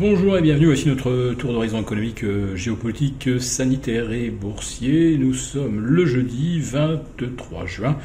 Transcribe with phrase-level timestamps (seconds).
[0.00, 5.18] Bonjour et bienvenue, voici notre tour d'horizon économique, euh, géopolitique, sanitaire et boursier.
[5.18, 7.98] Nous sommes le jeudi 23 juin.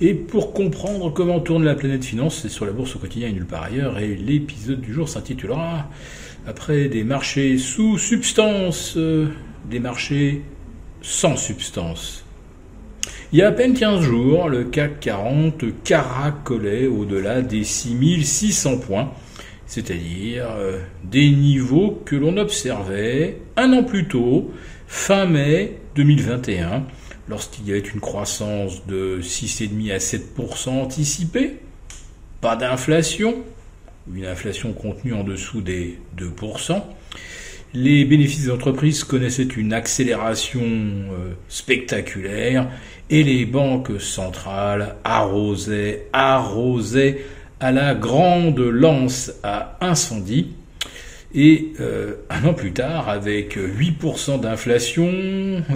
[0.00, 3.32] Et pour comprendre comment tourne la planète finance, c'est sur la bourse au quotidien et
[3.32, 3.98] nulle part ailleurs.
[3.98, 5.90] Et l'épisode du jour s'intitulera
[6.46, 9.26] Après des marchés sous substance, euh,
[9.68, 10.42] des marchés
[11.00, 12.24] sans substance.
[13.32, 19.10] Il y a à peine 15 jours, le CAC 40 caracolait au-delà des 6600 points
[19.66, 24.52] c'est-à-dire euh, des niveaux que l'on observait un an plus tôt,
[24.86, 26.84] fin mai 2021,
[27.28, 31.58] lorsqu'il y avait une croissance de 6,5 à 7% anticipée,
[32.40, 33.36] pas d'inflation,
[34.12, 36.82] une inflation contenue en dessous des 2%,
[37.74, 42.68] les bénéfices des entreprises connaissaient une accélération euh, spectaculaire
[43.08, 47.24] et les banques centrales arrosaient, arrosaient
[47.62, 50.48] à la grande lance à incendie.
[51.34, 55.10] Et euh, un an plus tard, avec 8% d'inflation,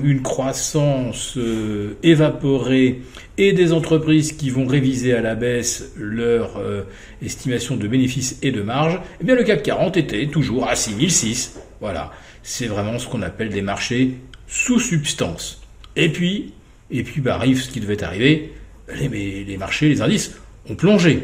[0.03, 3.01] une croissance euh, évaporée
[3.39, 6.83] et des entreprises qui vont réviser à la baisse leur euh,
[7.23, 11.59] estimation de bénéfices et de marge, eh bien le CAC 40 était toujours à 6006.
[11.81, 12.11] Voilà,
[12.43, 14.15] c'est vraiment ce qu'on appelle des marchés
[14.49, 15.63] sous substance.
[15.95, 16.53] Et puis,
[16.91, 18.53] et puis bah, arrive ce qui devait arriver,
[18.95, 20.35] les, les marchés, les indices
[20.69, 21.23] ont plongé.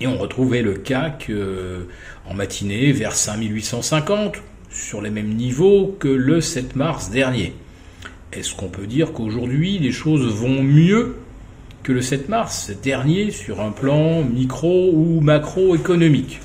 [0.00, 1.84] Et on retrouvait le CAC euh,
[2.28, 4.36] en matinée vers 5850,
[4.70, 7.54] sur les mêmes niveaux que le 7 mars dernier.
[8.32, 11.16] Est-ce qu'on peut dire qu'aujourd'hui les choses vont mieux
[11.82, 16.40] que le 7 mars dernier sur un plan micro ou macroéconomique?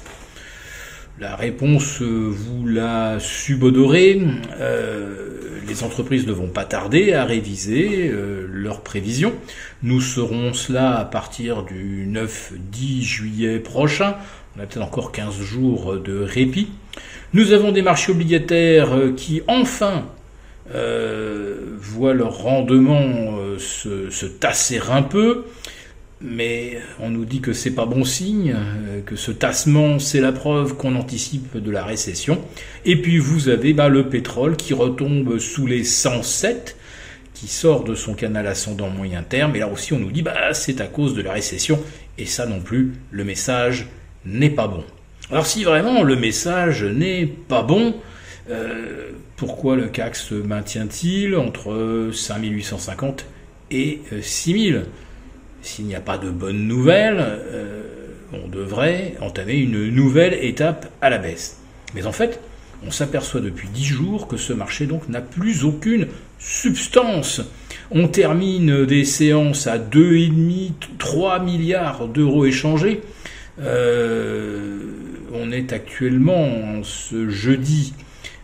[1.19, 4.19] La réponse, euh, vous la subodorez.
[4.59, 5.32] Euh,
[5.67, 9.33] les entreprises ne vont pas tarder à réviser euh, leurs prévisions.
[9.81, 14.15] Nous serons cela à partir du 9-10 juillet prochain.
[14.55, 16.69] On a peut-être encore 15 jours de répit.
[17.33, 20.05] Nous avons des marchés obligataires euh, qui enfin
[20.73, 25.45] euh, voient leur rendement se, se, tasser un peu
[26.23, 30.31] mais on nous dit que c'est pas bon signe, euh, que ce tassement c'est la
[30.31, 32.41] preuve qu'on anticipe de la récession.
[32.85, 36.77] Et puis vous avez bah, le pétrole qui retombe sous les 107,
[37.33, 39.55] qui sort de son canal ascendant moyen terme.
[39.55, 41.79] Et là aussi on nous dit bah c'est à cause de la récession.
[42.17, 43.87] Et ça non plus, le message
[44.25, 44.83] n'est pas bon.
[45.29, 47.95] Alors si vraiment le message n'est pas bon,
[48.49, 53.25] euh, pourquoi le CAC se maintient-il entre 5850
[53.71, 54.81] et 6000 euh,
[55.63, 57.81] s'il n'y a pas de bonnes nouvelles, euh,
[58.33, 61.59] on devrait entamer une nouvelle étape à la baisse.
[61.95, 62.39] Mais en fait,
[62.85, 66.07] on s'aperçoit depuis dix jours que ce marché donc n'a plus aucune
[66.37, 67.41] substance.
[67.91, 73.01] On termine des séances à 2,5, 3 milliards d'euros échangés.
[73.61, 74.79] Euh,
[75.33, 77.93] on est actuellement ce jeudi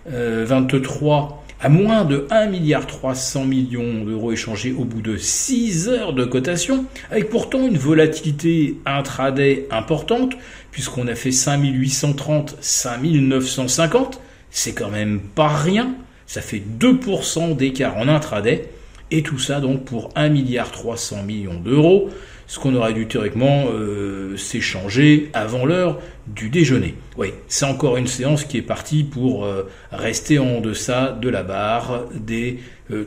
[0.05, 6.23] 23 euh, à moins de 1,3 milliard d'euros échangés au bout de 6 heures de
[6.23, 10.33] cotation, avec pourtant une volatilité intraday importante,
[10.71, 14.21] puisqu'on a fait 5830, 5950,
[14.51, 15.95] c'est quand même pas rien,
[16.27, 18.69] ça fait 2% d'écart en intraday,
[19.11, 22.09] et tout ça donc pour 1,3 milliard d'euros,
[22.49, 26.95] ce qu'on aurait dû théoriquement euh, s'échanger avant l'heure du déjeuner.
[27.15, 31.43] Oui, c'est encore une séance qui est partie pour euh, rester en deçà de la
[31.43, 32.59] barre des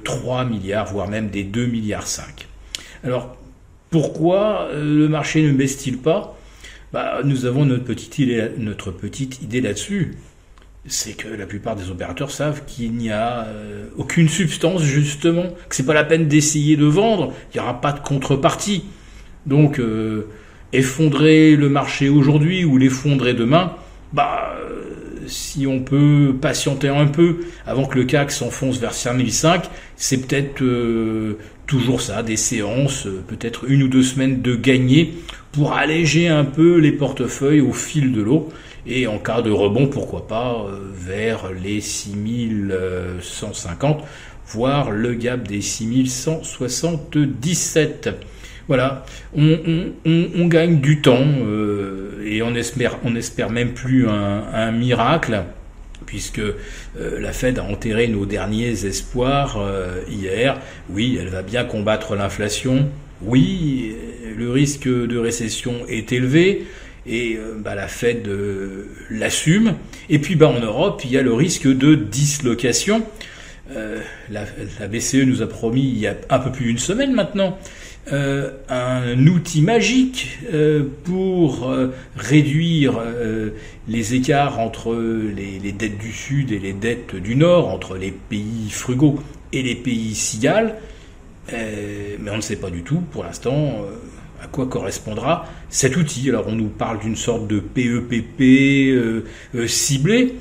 [0.05, 2.47] 3 euh, milliards, voire même des 2 milliards 5.
[3.03, 3.37] Alors,
[3.91, 6.39] pourquoi le marché ne baisse-t-il pas?
[6.93, 10.15] Bah, Nous avons notre petite idée, notre petite idée là-dessus.
[10.87, 13.49] C'est que la plupart des opérateurs savent qu'il n'y a
[13.97, 17.93] aucune substance justement, que c'est pas la peine d'essayer de vendre, il n'y aura pas
[17.93, 18.85] de contrepartie.
[19.47, 20.27] Donc, euh,
[20.73, 23.75] effondrer le marché aujourd'hui ou l'effondrer demain,
[24.13, 29.65] bah, euh, si on peut patienter un peu avant que le CAC s'enfonce vers 5005,
[29.97, 31.37] c'est peut-être euh,
[31.67, 35.15] toujours ça, des séances, peut-être une ou deux semaines de gagner
[35.51, 38.49] pour alléger un peu les portefeuilles au fil de l'eau.
[38.87, 44.03] Et en cas de rebond, pourquoi pas vers les 6150,
[44.49, 48.11] voire le gap des 6177.
[48.69, 49.05] Voilà,
[49.37, 55.43] on, gagne du temps euh, et on espère, même plus un, miracle
[56.07, 56.53] puisque euh,
[57.21, 60.59] la Fed a enterré nos derniers espoirs euh, hier.
[60.91, 62.89] Oui, elle va bien combattre l'inflation.
[63.23, 63.95] Oui,
[64.37, 66.67] le risque de récession est élevé
[67.07, 68.29] et bah, la Fed
[69.11, 69.75] l'assume.
[70.09, 73.05] Et puis bah, en Europe, il y a le risque de dislocation.
[74.31, 77.59] La, BCE nous a promis il y a un peu plus d'une semaine maintenant
[78.11, 83.01] euh, un outil magique euh, pour euh, réduire
[83.87, 88.71] les écarts entre les, dettes du Sud et les dettes du Nord, entre les pays
[88.71, 89.21] frugaux
[89.53, 90.77] et les pays cigales,
[91.53, 93.85] mais on ne sait pas du tout pour l'instant
[94.43, 96.29] à quoi correspondra cet outil.
[96.29, 99.27] Alors on nous parle d'une sorte de PEPP
[99.69, 100.37] ciblé,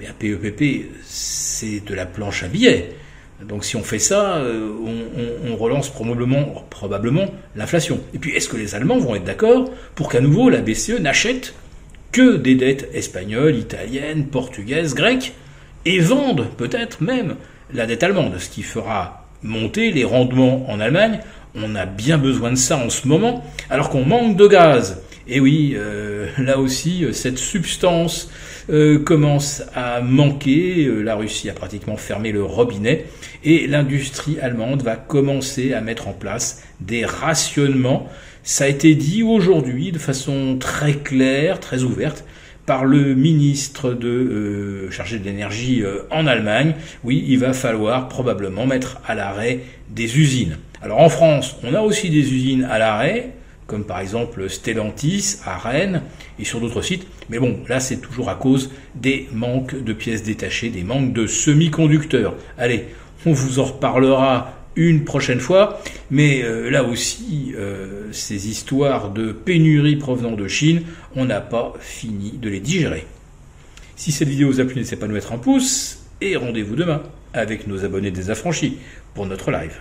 [0.00, 2.90] mais un PEPP c'est de la planche à billets.
[3.42, 4.70] Donc si on fait ça, euh,
[5.46, 8.00] on, relance probablement, probablement l'inflation.
[8.14, 11.54] Et puis est-ce que les Allemands vont être d'accord pour qu'à nouveau la BCE n'achète
[12.12, 15.34] que des dettes espagnoles, italiennes, portugaises, grecques,
[15.84, 17.36] et vende peut-être même
[17.72, 21.20] la dette allemande, ce qui fera monter les rendements en Allemagne?
[21.54, 25.02] On a bien besoin de ça en ce moment, alors qu'on manque de gaz.
[25.28, 28.30] Et oui, euh, là aussi, cette substance
[28.68, 30.86] euh, commence à manquer.
[30.86, 33.04] Euh, la Russie a pratiquement fermé le robinet
[33.44, 38.08] et l'industrie allemande va commencer à mettre en place des rationnements.
[38.42, 42.24] Ça a été dit aujourd'hui de façon très claire, très ouverte
[42.66, 46.74] par le ministre euh, chargé de l'énergie en Allemagne.
[47.04, 50.58] Oui, il va falloir probablement mettre à l'arrêt des usines.
[50.82, 53.35] Alors en France, on a aussi des usines à l'arrêt
[53.66, 56.02] comme par exemple Stellantis à Rennes
[56.38, 57.06] et sur d'autres sites.
[57.28, 61.26] Mais bon, là c'est toujours à cause des manques de pièces détachées, des manques de
[61.26, 62.34] semi-conducteurs.
[62.58, 62.86] Allez,
[63.24, 65.80] on vous en reparlera une prochaine fois,
[66.10, 70.82] mais euh, là aussi, euh, ces histoires de pénurie provenant de Chine,
[71.16, 73.06] on n'a pas fini de les digérer.
[73.96, 76.76] Si cette vidéo vous a plu, n'hésitez pas à nous mettre un pouce, et rendez-vous
[76.76, 77.02] demain
[77.32, 78.78] avec nos abonnés désaffranchis
[79.14, 79.80] pour notre live.